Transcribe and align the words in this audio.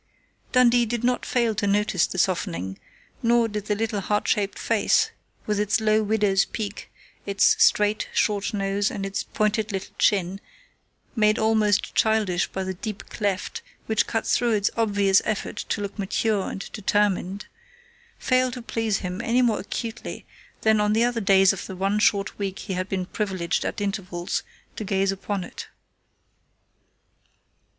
Dundee 0.51 0.87
did 0.87 1.03
not 1.03 1.27
fail 1.27 1.53
to 1.53 1.67
notice 1.67 2.07
the 2.07 2.17
softening, 2.17 2.79
nor 3.21 3.47
did 3.47 3.67
the 3.67 3.75
little 3.75 4.01
heart 4.01 4.27
shaped 4.27 4.57
face, 4.57 5.11
with 5.45 5.59
its 5.59 5.79
low 5.79 6.01
widow's 6.01 6.43
peak, 6.43 6.91
its 7.27 7.55
straight, 7.63 8.09
short 8.11 8.51
nose, 8.51 8.89
and 8.89 9.05
its 9.05 9.21
pointed 9.23 9.71
little 9.71 9.93
chin, 9.99 10.41
made 11.15 11.37
almost 11.37 11.93
childish 11.93 12.47
by 12.47 12.63
the 12.63 12.73
deep 12.73 13.09
cleft 13.11 13.61
which 13.85 14.07
cut 14.07 14.25
through 14.25 14.53
its 14.53 14.71
obvious 14.75 15.21
effort 15.23 15.57
to 15.69 15.81
look 15.81 15.99
mature 15.99 16.49
and 16.49 16.71
determined, 16.73 17.45
fail 18.17 18.49
to 18.49 18.63
please 18.63 19.01
him 19.01 19.21
any 19.21 19.43
more 19.43 19.59
acutely 19.59 20.25
than 20.61 20.81
on 20.81 20.93
the 20.93 21.03
other 21.03 21.21
days 21.21 21.53
of 21.53 21.67
the 21.67 21.75
one 21.75 21.99
short 21.99 22.39
week 22.39 22.57
he 22.57 22.73
had 22.73 22.89
been 22.89 23.05
privileged 23.05 23.63
at 23.63 23.79
intervals 23.79 24.41
to 24.75 24.83
gaze 24.83 25.11
upon 25.11 25.43
it. 25.43 25.67